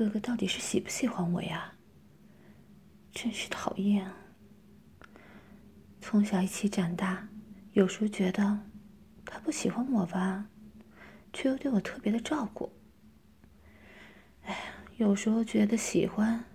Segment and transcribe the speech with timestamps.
[0.00, 1.74] 哥哥到底是喜不喜欢我呀？
[3.12, 4.16] 真是讨厌啊！
[6.00, 7.28] 从小一起长大，
[7.72, 8.60] 有时候觉得
[9.26, 10.46] 他不喜欢我吧，
[11.34, 12.72] 却又对我特别的照顾。
[14.44, 14.58] 哎呀，
[14.96, 16.46] 有时候觉得喜欢，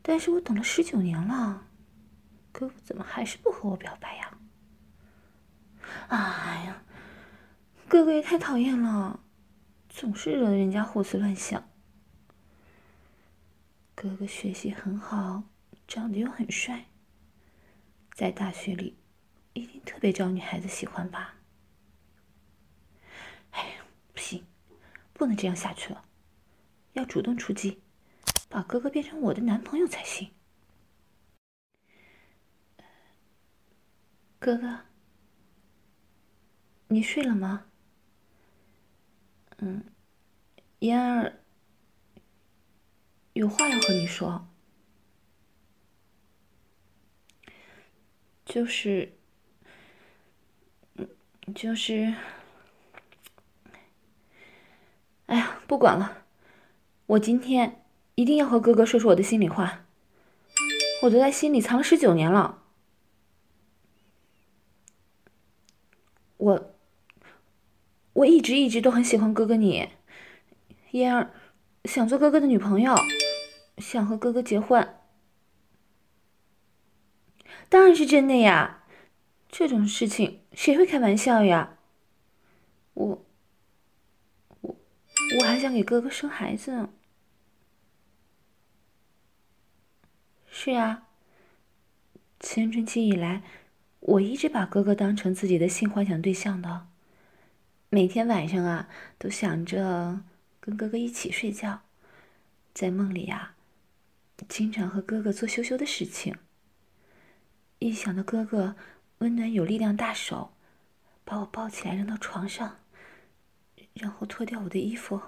[0.00, 1.66] 但是我等了十九年了，
[2.50, 4.38] 哥哥怎么还是不和我表白呀？
[6.08, 6.82] 哎呀，
[7.86, 9.20] 哥哥也太讨厌了，
[9.90, 11.62] 总是惹得人家胡思乱想。
[14.02, 15.44] 哥哥学习很好，
[15.86, 16.86] 长得又很帅，
[18.14, 18.98] 在大学里
[19.52, 21.36] 一定特别招女孩子喜欢吧？
[23.52, 24.44] 哎呀，不行，
[25.12, 26.04] 不能这样下去了，
[26.94, 27.80] 要主动出击，
[28.48, 30.32] 把哥哥变成我的男朋友才行。
[34.40, 34.80] 哥哥，
[36.88, 37.66] 你睡了吗？
[39.58, 39.84] 嗯，
[40.80, 41.41] 嫣儿。
[43.34, 44.46] 有话要和你说，
[48.44, 49.14] 就是，
[51.54, 52.14] 就是，
[55.26, 56.24] 哎呀，不管了，
[57.06, 57.82] 我今天
[58.16, 59.86] 一定要和哥哥说说我的心里话，
[61.04, 62.62] 我都在心里藏了十九年了，
[66.36, 66.74] 我，
[68.12, 69.88] 我一直一直都很喜欢哥哥你，
[70.90, 71.32] 嫣儿。
[71.86, 72.94] 想做哥哥的女朋友，
[73.82, 74.94] 想和哥哥结婚，
[77.68, 78.84] 当然是真的呀！
[79.48, 81.76] 这种事情谁会开玩笑呀？
[82.94, 83.24] 我，
[84.60, 84.76] 我，
[85.40, 86.88] 我还想给哥哥生孩子呢。
[90.48, 91.08] 是呀，
[92.38, 93.42] 青春期以来，
[94.00, 96.86] 我一直把哥哥当成自己的性幻想对象的，
[97.90, 100.22] 每天晚上啊，都想着。
[100.64, 101.80] 跟哥哥一起睡觉，
[102.72, 103.56] 在梦里呀，
[104.48, 106.36] 经常和哥哥做羞羞的事情。
[107.78, 108.76] 一想到哥哥
[109.18, 110.54] 温暖有力量大手，
[111.24, 112.78] 把我抱起来扔到床上，
[113.94, 115.20] 然后脱掉我的衣服，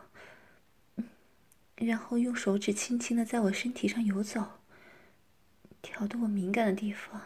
[1.77, 4.61] 然后用手指轻轻的在我身体上游走，
[5.83, 7.21] 挑逗我敏感的地方，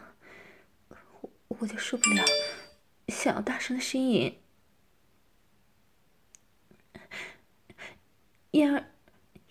[0.88, 2.24] 我我就受不了，
[3.08, 4.38] 想要大声的呻吟。
[8.52, 8.90] 燕儿，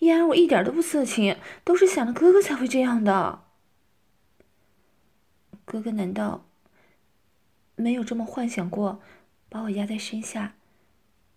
[0.00, 3.44] 嫣儿，我一点都不色情，都是想着哥哥才会这样的。
[5.64, 6.46] 哥哥难道
[7.74, 9.02] 没有这么幻想过，
[9.48, 10.54] 把我压在身下，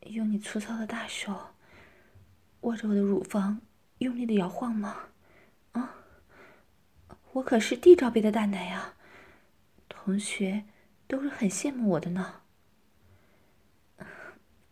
[0.01, 1.55] 用你粗糙的大手
[2.61, 3.61] 握着我的乳房，
[3.97, 5.09] 用力的摇晃吗？
[5.71, 5.95] 啊，
[7.33, 8.93] 我可是 D 罩杯的大奶啊，
[9.89, 10.65] 同学
[11.07, 12.41] 都是很羡慕我的呢。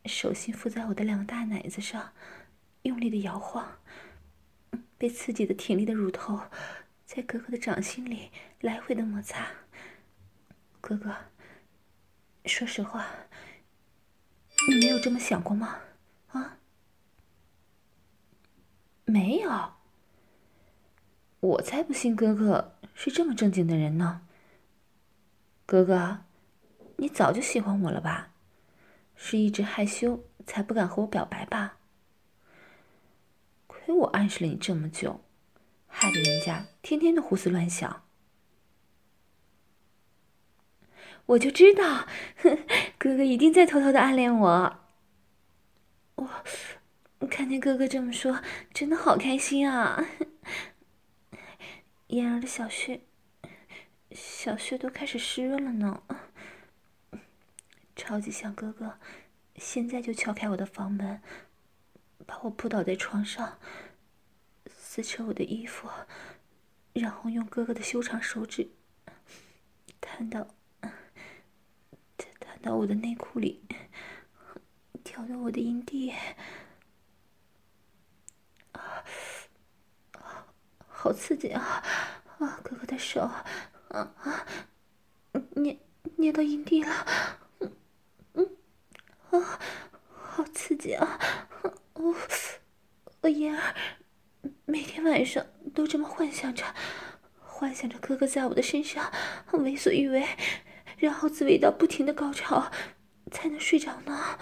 [0.06, 2.14] 手心附在我的两个大奶子上。
[2.84, 3.79] 用力的摇晃，
[5.00, 6.40] 被刺激的挺立的乳头
[7.06, 9.48] 在哥哥的掌心里来回的摩擦。
[10.82, 11.16] 哥哥，
[12.46, 13.08] 说实话，
[14.68, 15.80] 你没有这么想过吗？
[16.28, 16.60] 啊？
[19.06, 19.72] 没有。
[21.40, 24.28] 我才不信哥哥是这么正经的人呢。
[25.66, 26.26] 哥哥，
[26.98, 28.34] 你早就喜欢我了吧？
[29.16, 31.79] 是一直害羞才不敢和我表白吧？
[33.90, 35.20] 亏我暗示了你这么久，
[35.88, 38.04] 害得人家天天都胡思乱想。
[41.26, 42.06] 我就知道，
[43.00, 44.80] 哥哥一定在偷偷的暗恋我。
[46.18, 50.06] 我看见哥哥这么说，真的好开心啊！
[52.10, 53.02] 嫣儿的小穴，
[54.12, 56.04] 小穴都开始湿润了呢。
[57.96, 59.00] 超级想哥哥，
[59.56, 61.24] 现在就敲开我的房门。
[62.30, 63.58] 把我扑倒在床上，
[64.68, 65.90] 撕扯我的衣服，
[66.94, 68.70] 然后用哥哥的修长手指
[70.00, 70.48] 探到，
[72.40, 73.64] 探到我的内裤里，
[75.04, 76.14] 挑逗我的阴蒂，
[80.88, 81.84] 好刺激啊！
[82.38, 83.44] 啊，哥哥的手，啊
[83.90, 84.46] 啊，
[85.56, 85.80] 捏
[86.18, 87.76] 捏到阴蒂了，嗯
[88.34, 88.56] 嗯，
[89.32, 89.60] 啊，
[90.12, 91.49] 好刺激啊！
[92.00, 92.16] 我，
[93.22, 93.76] 我嫣儿
[94.64, 96.64] 每天晚上都这么幻想着，
[97.40, 99.12] 幻想着哥哥在我的身上
[99.52, 100.26] 为所欲为，
[100.98, 102.72] 然后自慰到不停的高潮，
[103.32, 104.40] 才能睡着呢。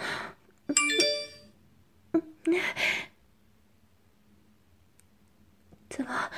[5.90, 6.30] 怎么，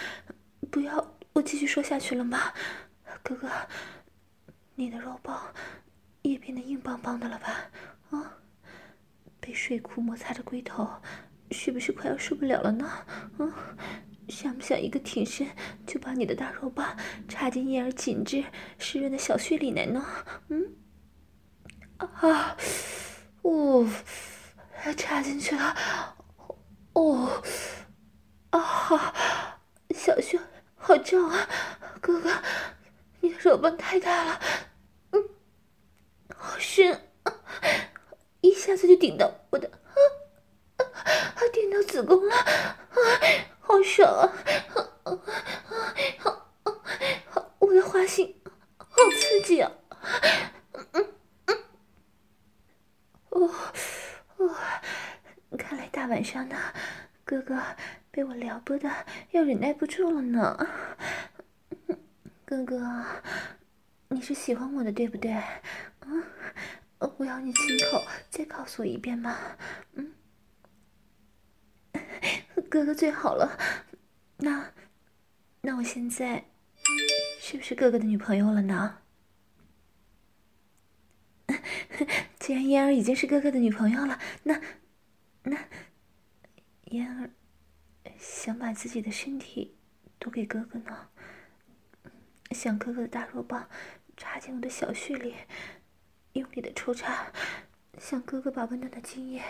[0.70, 2.54] 不要我继续说下去了吗？
[3.22, 3.46] 哥哥，
[4.74, 5.54] 你的肉棒
[6.22, 7.70] 也变得硬邦邦的了吧？
[8.08, 8.39] 啊？
[9.40, 10.88] 被睡裤摩擦着龟头，
[11.50, 12.88] 是不是快要受不了了呢？
[13.38, 13.52] 嗯，
[14.28, 15.48] 想不想一个挺身
[15.86, 16.96] 就把你的大肉棒
[17.26, 18.44] 插进燕儿紧致
[18.78, 20.04] 湿润的小穴里来呢？
[20.48, 20.72] 嗯，
[21.96, 22.56] 啊，
[23.42, 23.88] 哦，
[24.96, 25.74] 插进去了，
[26.92, 27.42] 哦，
[28.50, 29.60] 啊，
[29.90, 30.38] 小穴
[30.76, 31.48] 好胀啊，
[32.00, 32.30] 哥哥，
[33.20, 34.40] 你的肉棒太大了，
[35.10, 35.24] 嗯，
[36.36, 37.00] 好深。
[38.40, 39.70] 一下子就顶到我的，
[40.76, 41.40] 啊啊！
[41.52, 42.46] 顶到子宫了，啊，
[43.60, 44.30] 好爽啊！
[45.04, 45.12] 啊
[46.62, 46.72] 啊
[47.34, 47.46] 啊！
[47.58, 48.34] 我的花心
[48.76, 48.86] 好
[49.18, 49.70] 刺激啊！
[50.92, 51.06] 嗯
[51.46, 51.58] 嗯，
[53.28, 53.50] 哦
[54.38, 54.56] 哦，
[55.58, 56.56] 看来大晚上的，
[57.24, 57.58] 哥哥
[58.10, 58.90] 被我撩拨的
[59.32, 60.66] 要忍耐不住了呢。
[62.44, 63.04] 哥哥，
[64.08, 65.30] 你是喜欢我的对不对？
[66.06, 66.24] 嗯。
[67.00, 69.36] 我要你亲口再告诉我一遍吗？
[69.94, 70.12] 嗯，
[72.68, 73.58] 哥哥最好了。
[74.36, 74.72] 那，
[75.62, 76.44] 那我现在
[77.40, 78.98] 是不是哥哥的女朋友了呢？
[82.38, 84.60] 既然嫣儿已经是哥哥的女朋友了，那，
[85.44, 85.68] 那，
[86.84, 87.30] 嫣儿
[88.18, 89.76] 想把自己的身体
[90.18, 91.08] 都给哥哥呢？
[92.50, 93.68] 想哥哥的大肉棒
[94.16, 95.34] 插进我的小穴里。
[96.34, 97.32] 用力的抽插，
[97.98, 99.42] 想哥哥把温暖的精液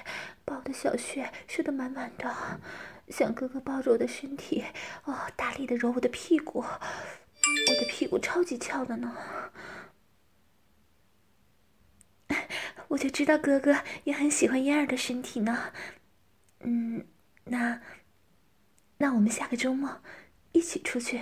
[0.44, 2.60] 把我的小穴射得满满的，
[3.08, 4.64] 想哥哥抱着我的身体，
[5.04, 9.14] 哦，大力的揉我的屁股，我的屁股超级翘的呢。
[12.88, 15.72] 我就知道哥哥也很喜欢嫣儿的身体呢。
[16.60, 17.06] 嗯，
[17.44, 17.80] 那，
[18.98, 20.00] 那我们下个周末
[20.52, 21.20] 一起出去，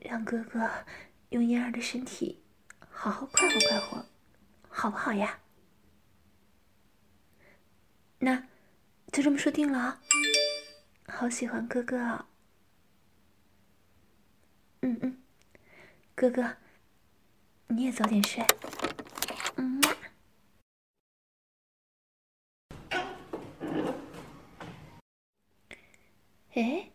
[0.00, 0.70] 让哥哥
[1.30, 2.44] 用嫣儿的身体
[2.90, 4.06] 好好快活快活。
[4.80, 5.40] 好不好呀？
[8.20, 8.44] 那
[9.10, 10.00] 就这么说定了啊！
[11.08, 12.28] 好喜欢哥哥啊！
[14.82, 15.20] 嗯嗯，
[16.14, 16.58] 哥哥，
[17.66, 18.46] 你也早点睡。
[19.56, 19.82] 嗯。
[26.54, 26.92] 哎，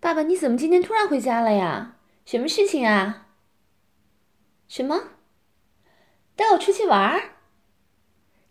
[0.00, 1.96] 爸爸，你怎么今天突然回家了呀？
[2.24, 3.28] 什么事情啊？
[4.66, 5.21] 什么？
[6.34, 7.30] 带我出去玩儿？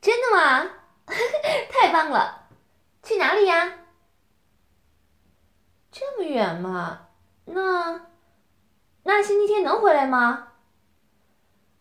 [0.02, 0.70] 真的吗？
[1.70, 2.48] 太棒了！
[3.04, 3.80] 去哪里呀？
[5.92, 7.08] 这么远吗？
[7.46, 8.08] 那
[9.04, 10.50] 那星期天能回来吗？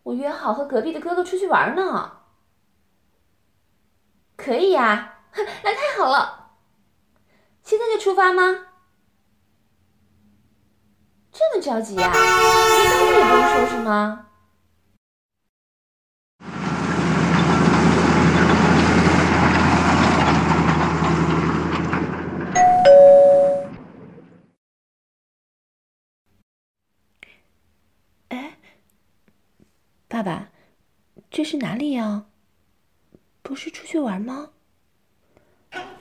[0.03, 2.19] 我约好和隔壁的哥哥出去玩呢。
[4.37, 6.57] 可以呀， 那太好了。
[7.63, 8.69] 现在就出发吗？
[11.31, 12.11] 这么着急呀？
[12.11, 14.27] 连包也不用收拾吗？
[30.09, 30.49] 爸爸，
[31.31, 32.27] 这是哪里呀？
[33.43, 34.53] 不是出去玩吗？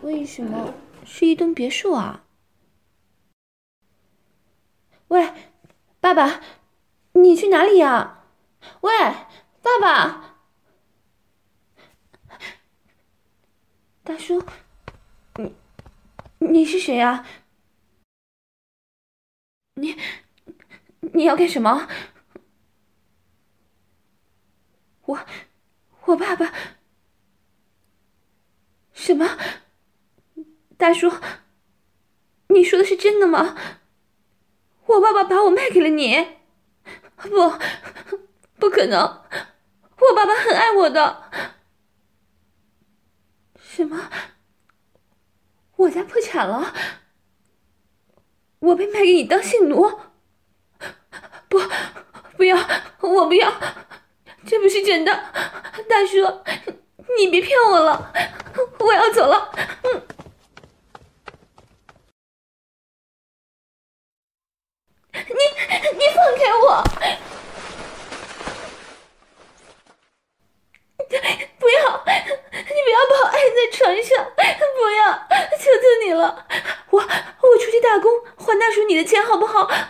[0.04, 2.24] 为什么是一栋别墅啊？
[5.07, 5.34] 喂，
[6.00, 6.44] 爸爸，
[7.13, 8.25] 你去哪里呀？
[8.82, 8.91] 喂，
[9.63, 10.36] 爸爸，
[14.03, 14.46] 大叔，
[15.38, 15.56] 你
[16.38, 17.25] 你是谁呀？
[19.74, 19.98] 你
[21.13, 21.88] 你要干什么？
[25.06, 25.20] 我，
[26.10, 26.51] 我爸爸，
[28.94, 29.38] 什么？
[30.75, 31.12] 大叔，
[32.48, 33.56] 你说的是真的吗？
[34.88, 36.39] 我爸爸把我卖给了你？
[37.16, 37.54] 不，
[38.58, 39.00] 不可能！
[39.01, 41.32] 我爸爸很爱我的。
[43.60, 44.10] 什么？
[45.75, 46.74] 我家破产了？
[48.58, 49.88] 我被卖给你当性奴？
[51.48, 51.60] 不，
[52.36, 52.58] 不要，
[53.01, 53.54] 我不要。
[54.48, 55.12] 这不是真的，
[55.88, 56.41] 大叔，
[57.17, 58.12] 你别骗我了，
[58.79, 59.51] 我要走了。
[59.84, 60.01] 嗯，
[65.13, 65.22] 你
[65.98, 66.84] 你放开我！
[71.60, 74.41] 不要，你不要把我按在床上，不
[74.91, 75.27] 要，
[75.58, 76.46] 求求你了，
[76.89, 79.63] 我我出去打工还大叔你的钱好不好？
[79.63, 79.89] 啊，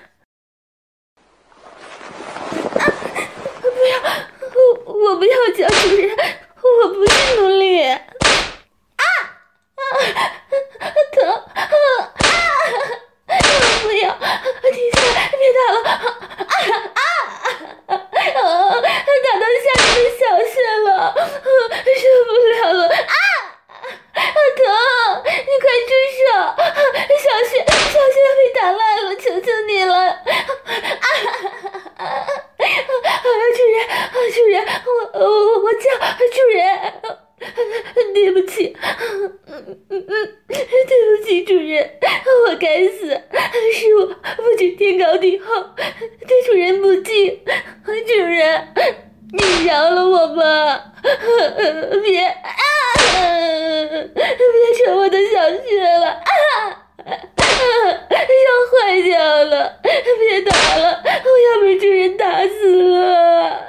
[59.83, 63.61] 别打了我要被主人打死了。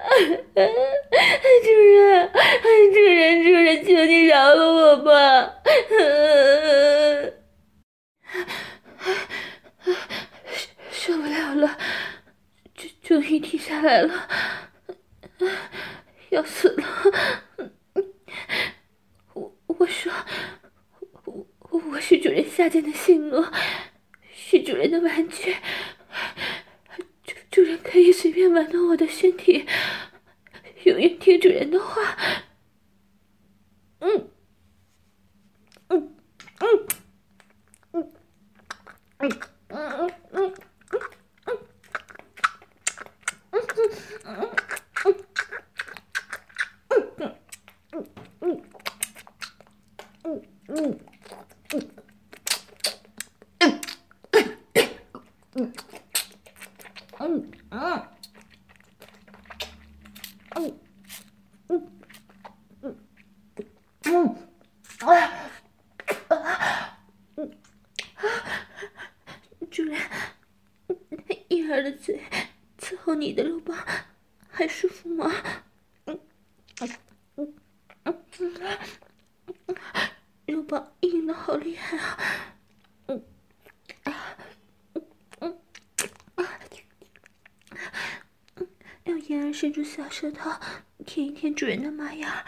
[0.54, 2.30] 主人
[2.92, 5.12] 主人主人求你饶了我吧。
[91.42, 92.44] 天主人的妈呀。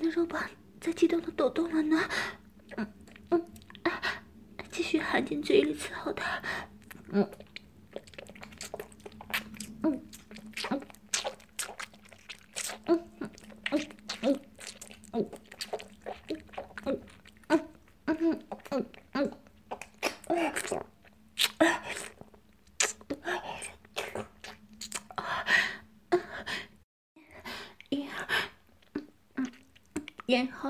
[0.00, 0.42] 那肉棒
[0.80, 2.00] 在激动的抖动了呢？
[2.76, 2.92] 嗯
[3.30, 3.46] 嗯
[3.82, 4.00] 啊
[4.70, 6.42] 继续含进嘴里伺候它。
[7.12, 7.28] 嗯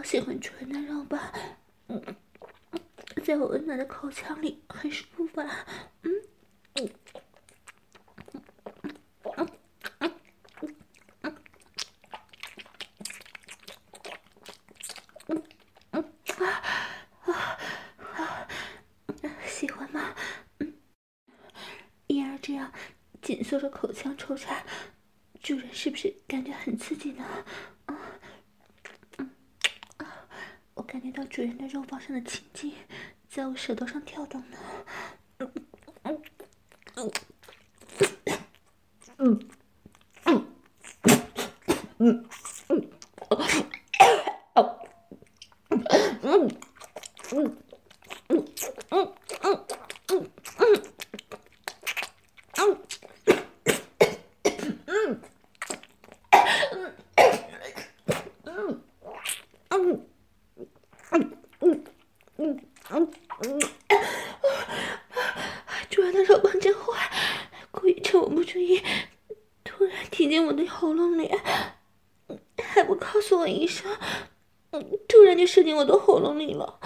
[0.00, 1.30] 我喜欢纯的肉吧？
[3.22, 5.66] 在我温暖的口腔里很舒服吧？
[6.04, 6.10] 嗯。
[23.42, 24.64] 做着口腔抽插，
[25.42, 27.24] 主人是不是感觉很刺激呢？
[27.86, 27.98] 啊，
[29.18, 29.28] 嗯，
[29.96, 30.28] 啊，
[30.74, 31.42] 我感觉到主
[32.10, 32.72] 的肉棒上的青筋
[33.28, 34.58] 在我舌头上跳动呢
[35.38, 35.52] 嗯
[36.04, 36.30] 嗯
[36.88, 37.08] 嗯
[41.98, 42.26] 嗯嗯
[75.46, 76.78] 射进我的喉咙里了，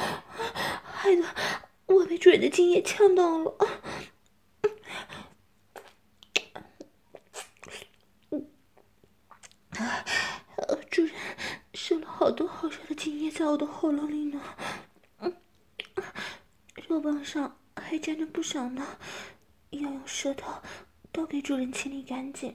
[0.83, 1.23] 害得
[1.85, 3.55] 我被主人的精液呛到了。
[10.91, 11.13] 主人
[11.75, 14.41] 射了好多好热的精液在我的喉咙里呢，
[16.89, 18.97] 肉棒上还沾着不少呢，
[19.71, 20.07] 要
[20.45, 20.63] 用舌头
[21.13, 22.55] 都给主人清理干净。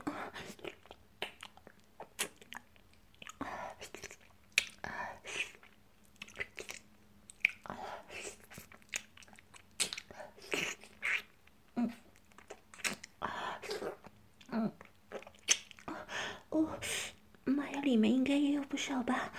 [17.82, 19.32] 里面应该也有不少吧，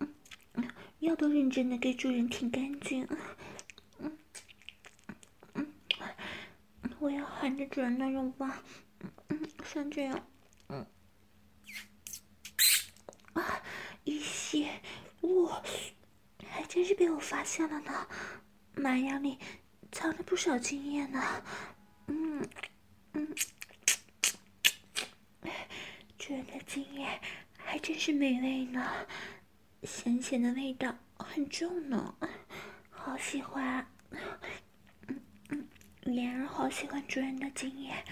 [0.00, 0.12] 嗯，
[0.98, 3.08] 要都认真的给主人舔干净，
[3.98, 4.18] 嗯
[5.54, 5.72] 嗯，
[6.98, 8.50] 我要含着主人的肉棒，
[9.28, 10.26] 嗯，像这样，
[10.68, 10.86] 嗯，
[13.34, 13.62] 啊，
[14.04, 14.80] 一些，
[15.20, 15.62] 哇，
[16.48, 18.08] 还真是被我发现了呢，
[18.74, 19.38] 马牙里
[19.92, 21.44] 藏着不少经验呢，
[22.06, 22.48] 嗯
[23.12, 23.34] 嗯，
[26.18, 27.20] 主人的经验。
[27.70, 29.06] 还真是美味呢，
[29.82, 32.14] 咸咸的味道很重呢，
[32.88, 33.86] 好喜欢。
[36.68, 38.04] 我，喜欢主人的精液，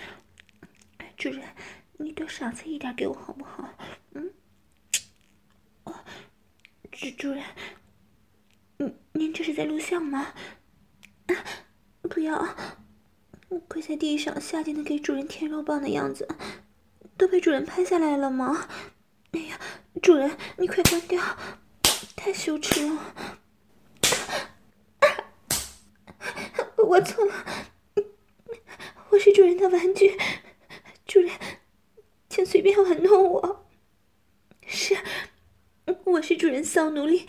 [1.14, 1.44] 主人，
[1.98, 3.68] 你多赏赐一点给我好不好？
[4.12, 4.32] 嗯，
[5.84, 5.94] 哦，
[6.90, 7.44] 主主人，
[8.78, 10.32] 嗯，您这是在录像吗？
[11.26, 11.34] 啊，
[12.00, 12.56] 不要，
[13.50, 16.26] 我跪在地上下贱的给主人舔肉棒的样子，
[17.18, 18.68] 都被主人拍下来了吗？
[19.32, 19.60] 哎呀，
[20.02, 21.22] 主人，你快关掉，
[22.16, 23.14] 太羞耻了！
[26.78, 27.34] 我错了，
[29.26, 30.16] 是主人的玩具，
[31.04, 31.32] 主人，
[32.28, 33.66] 请随便玩弄我。
[34.68, 34.96] 是，
[36.04, 37.26] 我是主人骚奴隶，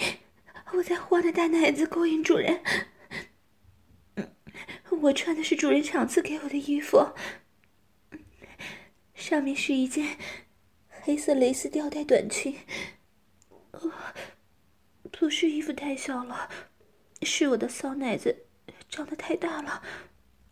[0.73, 2.61] 我在花的大奶子勾引主人。
[5.01, 7.03] 我穿的是主人赏赐给我的衣服，
[9.15, 10.19] 上面是一件。
[11.01, 12.55] 黑色蕾丝吊带短裙，
[15.11, 16.47] 不是衣服太小了，
[17.23, 18.45] 是我的骚奶子
[18.87, 19.81] 长得太大了，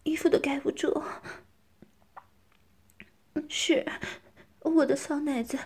[0.05, 1.03] 衣服都盖不住。
[3.49, 3.85] 是，
[4.61, 5.59] 我的骚奶子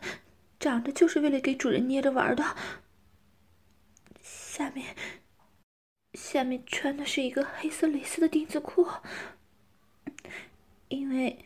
[0.60, 2.44] 长得就是为了给主人捏着玩的。
[4.24, 4.96] 下面，
[6.14, 8.88] 下面穿的是一个黑色蕾丝的丁字裤，
[10.88, 11.46] 因为。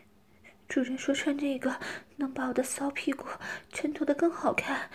[0.66, 1.80] 主人说穿这个
[2.16, 3.28] 能把我的骚屁股
[3.70, 4.90] 衬托得更好看，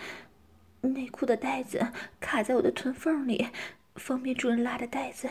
[0.81, 3.47] 内裤的带子卡在我的臀缝里，
[3.95, 5.29] 方便主人拉着带子，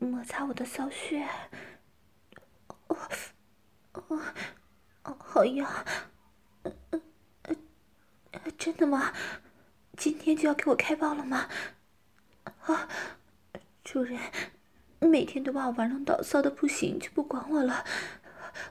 [0.00, 1.24] 摩擦我的骚穴。
[2.88, 2.96] 哦，
[3.92, 4.20] 哦，
[5.04, 5.84] 哦，好痒，
[6.62, 7.00] 呃呃
[8.32, 9.12] 呃，真的吗？
[9.96, 11.48] 今天就要给我开爆了吗？
[12.62, 12.88] 啊，
[13.84, 14.18] 主人，
[15.00, 17.84] 每天都把我玩弄到骚的不行，就不管我了。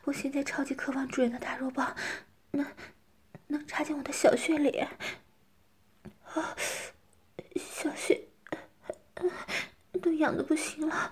[0.05, 1.95] 我现在超级渴望主人的大肉棒，
[2.51, 2.65] 能
[3.47, 4.79] 能插进我的小穴里。
[4.79, 6.55] 啊，
[7.55, 8.27] 小穴
[9.99, 11.11] 都痒的不行了。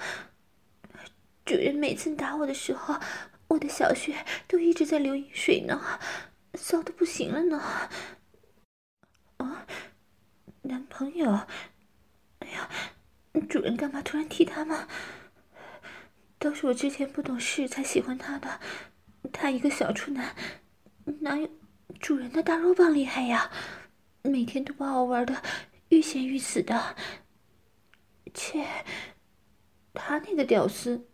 [1.46, 3.00] 主人每次打我的时候，
[3.48, 5.80] 我的小穴都一直在流淫水呢，
[6.56, 7.58] 骚的不行了呢。
[9.38, 9.66] 啊，
[10.64, 11.32] 男朋友？
[12.40, 12.70] 哎呀，
[13.50, 14.88] 主人干嘛突然提他吗？
[16.40, 18.60] 都是我之前不懂事才喜欢他的。
[19.32, 20.36] 他一个小处男，
[21.22, 21.50] 哪有
[22.00, 23.50] 主人的大肉棒厉害呀？
[24.24, 25.42] 每天都把我玩的
[25.90, 26.96] 欲仙欲死的。
[28.34, 28.66] 切，
[29.94, 31.08] 他那个屌丝，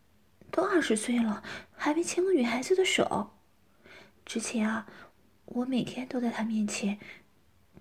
[0.52, 3.38] 都二十岁了，还没牵过女孩子的手。
[4.26, 4.88] 之前啊，
[5.46, 7.00] 我每天都在他面前，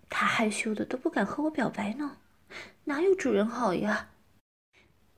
[0.09, 2.19] 他害羞的都不敢和我表白呢。
[2.85, 4.11] 哪有主人好呀？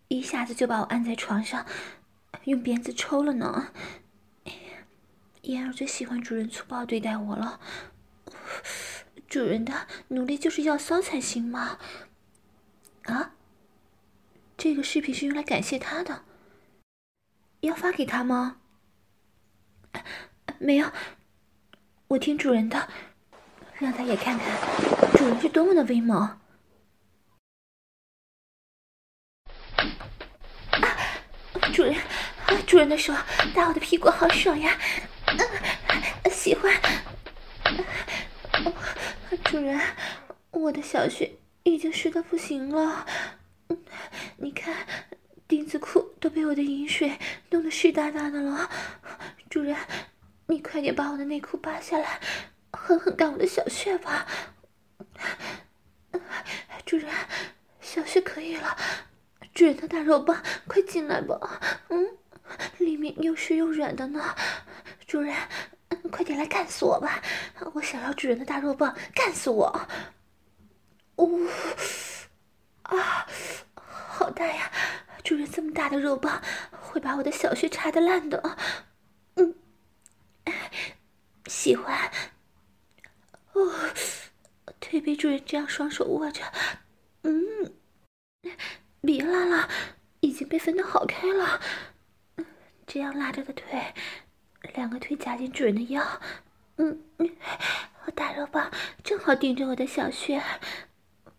[0.09, 1.67] 一下子就把我按在床上，
[2.45, 3.73] 用鞭子抽了呢。
[5.43, 7.61] 嫣儿最喜欢主人粗暴对待我了。
[9.29, 11.79] 主人的奴隶就是要骚才行吗？
[13.03, 13.35] 啊？
[14.57, 16.25] 这个视频是用来感谢他的，
[17.61, 18.59] 要发给他吗？
[20.59, 20.91] 没有，
[22.09, 22.89] 我听主人的，
[23.75, 24.49] 让他也看看
[25.17, 26.41] 主人是多么的威猛。
[31.73, 31.97] 主人，
[32.67, 33.13] 主人的手
[33.55, 34.79] 打我的屁股好爽呀！
[36.31, 36.73] 喜欢。
[39.45, 39.81] 主人，
[40.51, 41.33] 我的小穴
[41.65, 43.07] 已经湿的不行了，
[44.45, 44.87] 你看，
[45.49, 48.69] 丁字裤都被我的淫水弄得湿哒哒的了。
[49.49, 49.75] 主人，
[50.49, 52.21] 你快点把我的内裤扒下来，
[52.71, 54.27] 狠狠干我的小穴吧。
[56.85, 57.11] 主人，
[57.81, 58.77] 小穴可以了。
[59.55, 61.39] 主人的大肉棒，快进来吧！
[61.89, 62.07] 嗯，
[62.77, 64.23] 里面又湿又软的呢。
[65.07, 65.35] 主人，
[66.11, 67.23] 快点来干死我吧！
[67.73, 69.89] 我想要主人的大肉棒，干死我！
[71.17, 71.47] 呜、
[72.83, 73.27] 啊，
[74.15, 74.71] 好大呀！
[75.25, 78.57] 主人这么大的肉棒，会把我的小穴插得烂的。
[79.35, 79.53] 嗯，
[81.47, 82.13] 喜欢。
[83.55, 83.73] 哦，
[84.79, 86.45] 腿被主人这样双手握着，
[87.23, 87.35] 嗯。
[89.01, 89.69] 别拉了，
[90.21, 91.61] 已经被分得好开了。
[92.87, 93.93] 这样拉着的腿，
[94.75, 96.03] 两个腿夹紧主人的腰，
[96.77, 97.37] 嗯嗯，
[98.05, 98.71] 我大肉棒
[99.03, 100.41] 正好顶着我的小穴，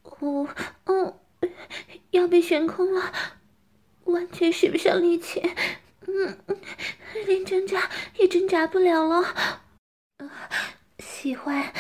[0.03, 0.47] 哦
[0.85, 1.19] 嗯，
[2.27, 3.13] 被悬空了，
[4.05, 5.41] 完全使不上力气，
[6.07, 6.37] 嗯，
[7.25, 9.61] 连挣扎也挣扎不了了。
[10.99, 11.73] 喜欢，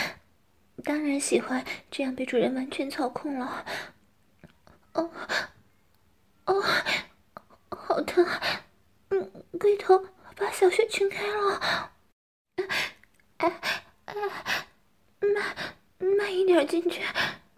[0.83, 3.65] 当然喜欢，这样被主人完全操控了。
[4.93, 5.11] 哦。
[6.45, 6.63] 哦，
[7.69, 8.23] 好疼！
[9.09, 10.05] 嗯，龟头
[10.35, 11.91] 把小穴撑开了。
[13.37, 13.61] 哎
[14.05, 14.15] 哎，
[15.21, 15.55] 慢
[16.17, 17.01] 慢一点进去。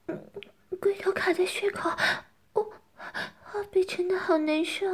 [0.05, 0.31] 嗯，
[0.79, 1.89] 龟头卡在穴口，
[3.63, 4.87] 被撑的好难受。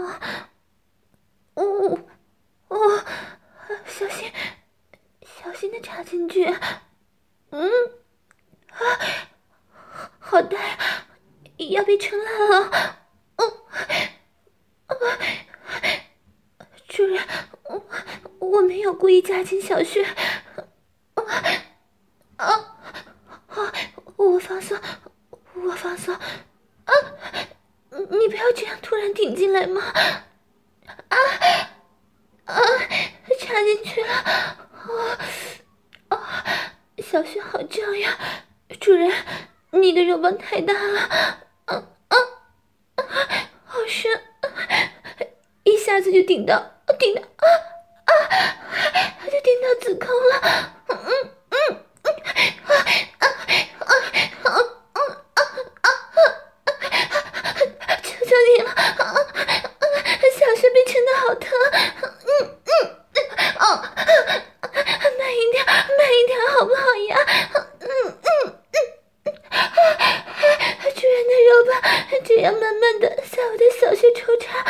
[1.56, 2.00] 哦
[2.68, 3.06] 哦，
[3.86, 4.32] 小心，
[5.22, 6.46] 小心的插进去。
[7.52, 7.70] 嗯，
[8.70, 8.78] 啊，
[10.20, 10.58] 好大，
[11.58, 13.00] 要被撑烂了。
[16.88, 17.20] 主人，
[17.64, 17.84] 我
[18.40, 20.04] 我没有故意夹紧小穴，
[21.16, 21.24] 啊
[22.38, 22.78] 啊
[23.48, 23.74] 啊！
[24.16, 24.80] 我放松，
[25.56, 26.94] 我放松，啊！
[28.10, 29.82] 你不要这样突然顶进来嘛！
[31.10, 31.18] 啊
[32.46, 32.62] 啊！
[33.40, 35.20] 插进去了，啊
[36.10, 36.44] 啊！
[36.98, 38.18] 小穴好胀呀，
[38.80, 39.12] 主人，
[39.72, 41.00] 你的肉棒太大了，
[41.66, 42.18] 啊啊
[42.96, 43.06] 啊！
[43.66, 44.22] 好深，
[45.64, 46.72] 一下子就顶到。
[47.00, 47.48] 顶到啊
[48.06, 48.12] 啊！
[49.26, 50.34] 就顶到子宫了，
[50.90, 50.96] 嗯
[51.50, 51.56] 嗯
[52.04, 52.08] 嗯
[52.68, 52.70] 啊
[53.18, 53.26] 啊
[53.90, 53.92] 啊
[54.44, 54.48] 啊
[54.94, 55.02] 啊
[55.34, 55.88] 啊啊！
[58.04, 59.86] 求求你了啊啊！
[60.38, 61.50] 小穴被撑得好疼，
[62.22, 62.30] 嗯
[62.64, 62.72] 嗯
[63.60, 63.62] 哦，
[65.18, 67.18] 慢一点，慢一点，好不好呀？
[67.80, 67.88] 嗯
[68.22, 68.30] 嗯
[68.72, 69.58] 嗯啊！
[70.94, 71.74] 主人的肉棒
[72.24, 74.64] 这样慢慢的在我的小穴抽插。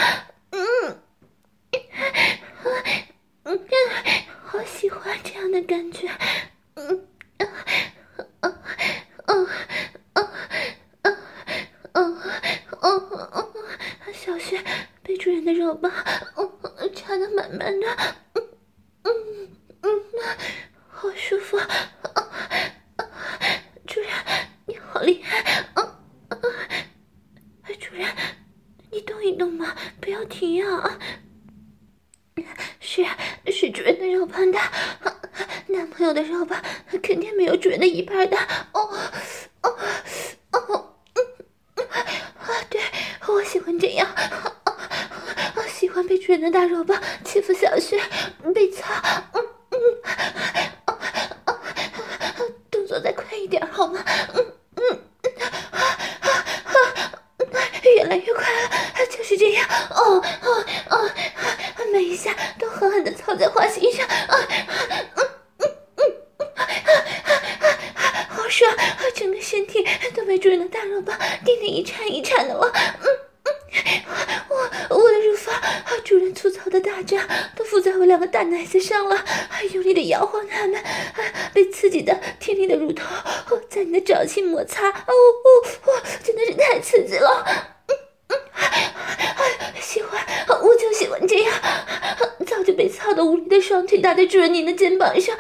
[36.14, 36.62] 的肉吧
[37.02, 38.30] 肯定没有主人的一半
[46.52, 48.00] 大肉棒欺负小穴，
[48.54, 48.94] 被操，
[49.34, 49.78] 嗯嗯，
[52.70, 54.04] 动作再快一点好吗？
[54.34, 54.46] 嗯
[54.76, 55.00] 嗯，
[55.72, 55.82] 啊
[56.20, 56.30] 啊
[56.68, 56.78] 啊，
[57.84, 58.70] 越来越快了。
[59.90, 61.10] 哦哦哦，
[61.92, 64.38] 每一下都狠狠的操在花心上，啊，
[65.18, 65.66] 嗯嗯
[65.98, 66.06] 嗯
[66.38, 66.46] 嗯，
[68.30, 68.72] 好爽，
[69.16, 73.08] 整个身体都被主人的大肉棒电得一颤一颤的了，嗯
[73.46, 73.84] 嗯，
[74.50, 74.56] 我
[74.98, 75.54] 我的乳房，
[76.04, 79.24] 主人粗糙的大掌都附在我两个大奶子上了，
[79.74, 80.02] 用力的
[80.54, 80.82] 摇晃它们，
[81.54, 83.04] 被刺激的甜腻的乳头
[83.70, 87.44] 在你的掌心摩擦，哦哦哦，真的是太刺激了。
[87.88, 87.96] 嗯
[88.30, 88.38] 嗯
[89.82, 90.24] 喜欢，
[90.62, 91.54] 我就喜欢这样。
[92.46, 95.36] 早就被操得无力的双腿搭在主人您的肩膀上，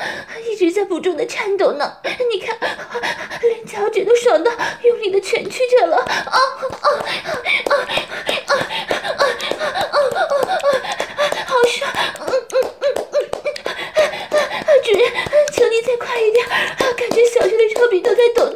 [0.49, 1.97] 一直在不住的颤抖呢。
[2.31, 2.57] 你看，
[3.41, 4.51] 连脚趾都爽到
[4.83, 5.97] 用力的蜷曲着了。
[5.97, 6.39] 啊啊
[6.81, 6.89] 啊
[7.69, 7.75] 啊啊
[8.47, 8.53] 啊
[9.17, 9.23] 啊！
[11.45, 11.91] 好爽！
[12.19, 12.85] 嗯嗯嗯
[14.31, 14.37] 嗯，
[14.83, 15.01] 主人，
[15.53, 16.47] 求你再快一点，
[16.95, 17.67] 感觉小穴的
[18.35, 18.52] 肉壁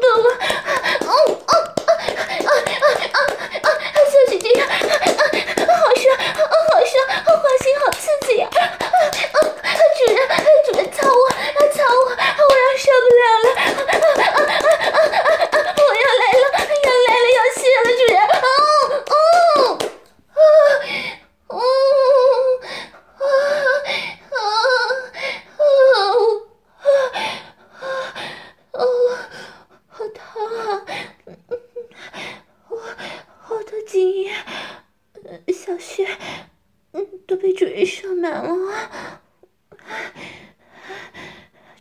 [38.41, 39.21] 啊。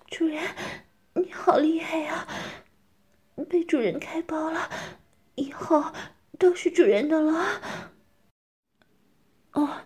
[0.08, 0.42] 主人，
[1.14, 2.26] 你好厉害呀，
[3.50, 4.70] 被主人开包了，
[5.34, 5.92] 以后
[6.38, 7.60] 都是主人的了。
[9.52, 9.82] 哦，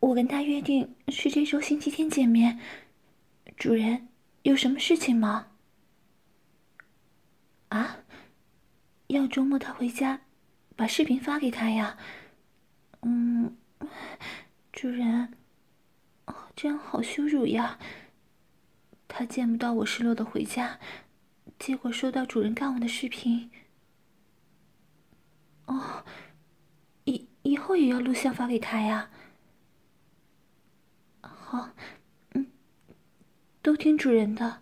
[0.00, 2.58] 我跟他约定是这周星期天见面。
[3.56, 4.08] 主人
[4.42, 5.48] 有什么事情吗？
[7.68, 7.98] 啊，
[9.08, 10.22] 要周末他回家，
[10.74, 11.98] 把视频发给他呀。
[13.02, 13.56] 嗯。
[14.72, 15.34] 主人。
[16.62, 17.78] 这样好羞辱呀。
[19.08, 20.78] 他见不到我失落的回家，
[21.58, 23.50] 结果收到主人干我的视频。
[25.64, 26.04] 哦，
[27.04, 29.08] 以以后也要录像发给他呀。
[31.22, 31.70] 好，
[32.34, 32.46] 嗯，
[33.62, 34.60] 都听主人的。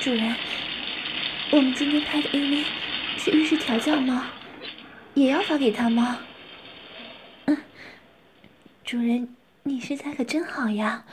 [0.00, 0.34] 主人，
[1.52, 2.64] 我们今天拍的 A V
[3.18, 4.30] 是浴室调教吗？
[5.12, 6.20] 也要发给他吗？
[8.88, 11.04] 主人，你身材可真好呀。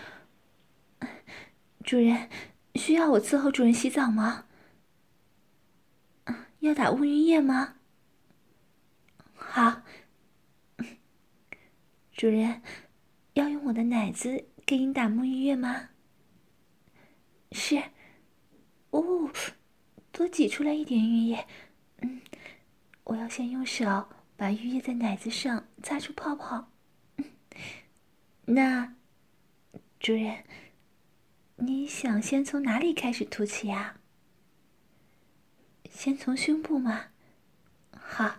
[1.83, 2.29] 主人，
[2.75, 4.45] 需要我伺候主人洗澡吗？
[6.59, 7.75] 要打沐浴液吗？
[9.33, 9.81] 好。
[12.13, 12.61] 主人，
[13.33, 15.89] 要用我的奶子给你打沐浴液吗？
[17.51, 17.83] 是。
[18.91, 19.29] 哦，
[20.13, 21.45] 多挤出来一点浴液。
[21.97, 22.21] 嗯，
[23.03, 24.07] 我要先用手
[24.37, 26.71] 把浴液在奶子上擦出泡泡。
[28.47, 28.93] 那，
[29.99, 30.43] 主人，
[31.55, 33.97] 你想先从哪里开始涂起呀？
[35.89, 37.07] 先从胸部吗？
[37.91, 38.35] 好。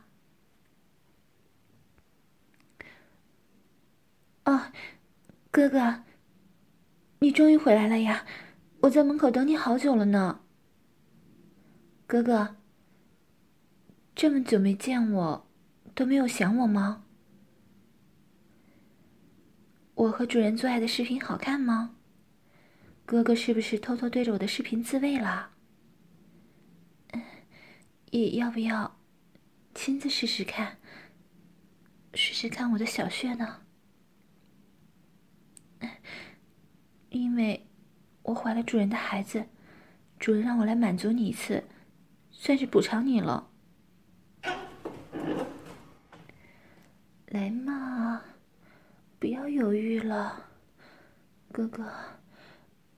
[4.44, 4.70] 哦，
[5.50, 6.04] 哥哥，
[7.18, 8.24] 你终于回来了呀！
[8.82, 10.42] 我在门口等你好久了呢。
[12.06, 12.54] 哥哥，
[14.14, 15.48] 这么久没见我，
[15.96, 17.05] 都没有想我吗？
[19.96, 21.96] 我和主人做爱的视频好看吗？
[23.06, 25.52] 哥哥是不是偷偷对着我的视频自慰了？
[28.10, 28.98] 也要不要
[29.74, 30.76] 亲自试试看？
[32.12, 33.62] 试试看我的小穴呢？
[37.08, 37.66] 因为
[38.22, 39.46] 我怀了主人的孩子，
[40.18, 41.64] 主人让我来满足你一次，
[42.30, 43.50] 算是补偿你了。
[47.28, 48.22] 来嘛，
[49.18, 50.50] 不要犹豫了，
[51.50, 51.90] 哥哥，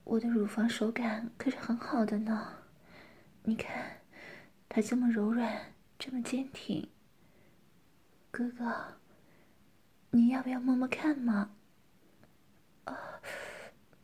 [0.04, 2.54] 我的乳房手感可是很好的呢。
[3.44, 4.00] 你看，
[4.68, 6.88] 它这么柔软，这么坚挺。
[8.30, 8.98] 哥哥，
[10.10, 11.50] 你要不要摸摸看嘛？
[12.84, 13.20] 啊。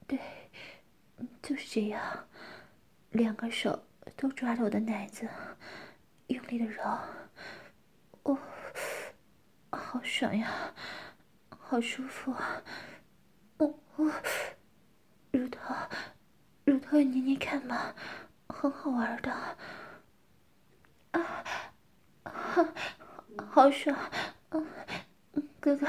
[0.07, 0.19] 对，
[1.43, 2.29] 就是这样，
[3.11, 5.29] 两个手都抓着我的奶子，
[6.29, 6.83] 用力的揉，
[8.23, 8.39] 哦，
[9.71, 10.73] 好爽呀，
[11.75, 12.63] 好舒服啊，
[13.57, 14.09] 哦哦，
[15.33, 15.75] 乳头，
[16.65, 17.93] 乳头捏捏看嘛，
[18.47, 19.33] 很好玩的，
[21.11, 21.45] 啊，
[22.23, 22.65] 好，
[23.45, 23.99] 好爽，
[24.51, 24.65] 嗯，
[25.59, 25.89] 哥哥。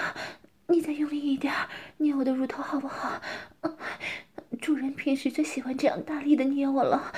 [0.70, 1.54] 你再用力一点，
[1.98, 3.22] 捏我的乳头好不好？
[3.62, 3.78] 嗯，
[4.60, 7.14] 主人平时最喜欢这样大力的捏我了。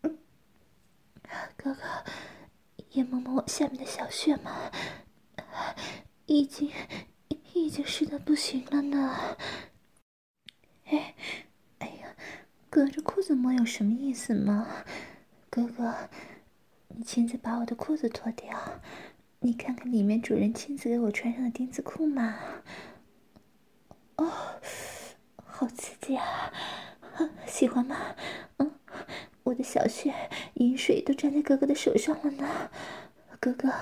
[0.00, 1.76] 哥哥，
[2.92, 4.70] 也摸摸我下面的小穴嘛，
[6.24, 6.72] 已经
[7.62, 9.36] 已经湿的不行了呢。
[10.86, 11.14] 哎，
[11.78, 12.16] 哎呀，
[12.68, 14.66] 隔着裤子摸有什么意思吗？
[15.48, 15.94] 哥哥，
[16.88, 18.80] 你亲自把我的裤子脱掉，
[19.40, 22.36] 你看看里面主人亲自给我穿上的丁字裤嘛。
[24.16, 24.60] 哦，
[25.44, 26.52] 好刺激啊！
[27.46, 28.16] 喜欢吗？
[28.58, 28.72] 嗯，
[29.44, 30.12] 我的小穴
[30.54, 32.70] 阴水都沾在哥哥的手上了呢。
[33.40, 33.72] 哥哥，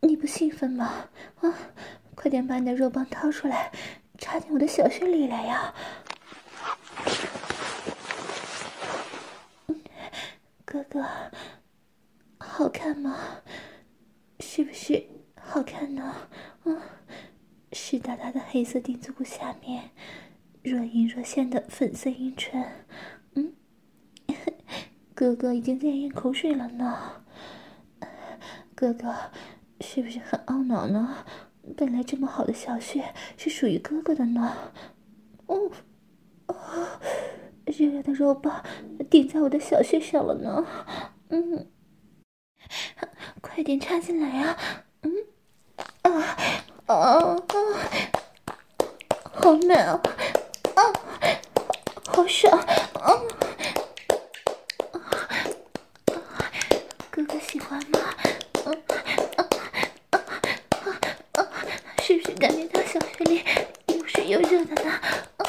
[0.00, 1.08] 你不兴奋吗？
[1.40, 1.54] 啊，
[2.20, 3.72] 快点把你的肉棒掏出来，
[4.18, 5.74] 插进我的小穴里来呀！
[10.66, 11.02] 哥哥，
[12.36, 13.16] 好看吗？
[14.38, 15.02] 是不是
[15.34, 16.28] 好看呢？
[16.64, 16.78] 嗯，
[17.72, 19.88] 湿哒哒的黑色丁字裤下面，
[20.62, 22.62] 若隐若现的粉色阴唇，
[23.32, 23.54] 嗯，
[25.14, 27.24] 哥哥已经在咽口水了呢。
[28.76, 29.14] 哥哥，
[29.80, 31.24] 是不是很懊恼呢？
[31.76, 34.56] 本来这么好的小穴是属于哥哥的呢。
[35.46, 35.70] 哦，
[36.46, 36.54] 哦，
[37.64, 38.64] 热热的肉棒
[39.08, 40.66] 顶在我的小穴上了呢。
[41.28, 41.70] 嗯，
[43.40, 44.58] 快点插进来啊！
[45.02, 45.12] 嗯，
[46.02, 46.10] 啊，
[46.86, 47.46] 啊，啊，
[49.22, 50.00] 好美啊！
[50.74, 50.80] 啊，
[52.06, 52.58] 好爽！
[52.94, 53.22] 啊，
[57.10, 57.98] 哥哥喜欢吗？
[62.40, 63.42] 感觉到小穴里
[63.88, 64.90] 又水又热的呢，
[65.36, 65.44] 啊、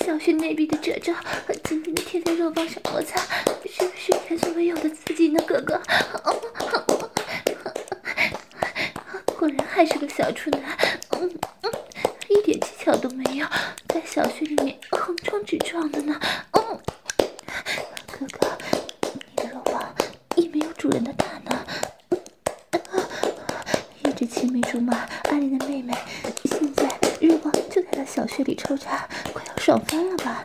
[0.00, 3.20] 小穴内壁的褶皱和紧紧的贴在肉棒上摩擦，
[3.70, 5.44] 是不是前所未有的刺激呢？
[5.46, 5.78] 哥哥，
[9.36, 10.62] 果然还是个小处男，
[11.10, 11.30] 嗯
[11.60, 11.70] 嗯，
[12.28, 13.46] 一点技巧都没有，
[13.88, 16.18] 在小穴里面横冲直撞的呢，
[16.52, 16.80] 嗯，
[18.10, 18.48] 哥哥，
[19.12, 19.94] 你的肉棒
[20.36, 21.66] 也没有主人的大呢。
[24.28, 25.94] 青梅竹马，阿玲的妹妹，
[26.44, 26.88] 现在
[27.20, 30.44] 肉棒就在她小穴里抽插，快要爽翻了吧？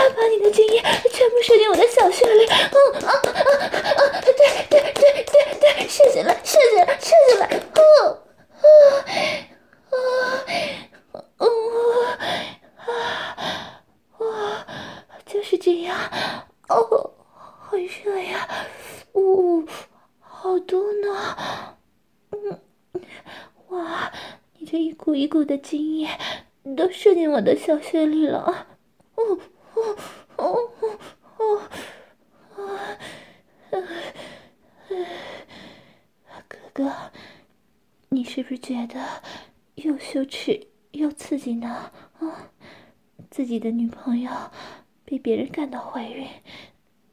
[45.21, 46.27] 别人感到怀孕，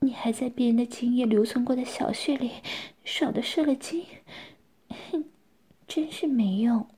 [0.00, 2.50] 你还在别人的精液留存过的小穴里
[3.04, 4.04] 爽的射了精，
[5.10, 5.24] 哼，
[5.86, 6.88] 真是没用。